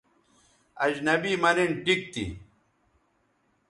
اجنبی 0.85 1.33
مہ 1.41 1.51
نِن 1.55 1.71
ٹھیک 1.83 2.01
تھی 2.13 2.25